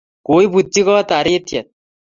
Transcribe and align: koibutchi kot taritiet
koibutchi 0.25 0.79
kot 0.87 1.05
taritiet 1.09 1.67